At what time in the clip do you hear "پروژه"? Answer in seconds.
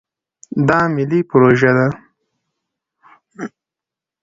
1.29-1.71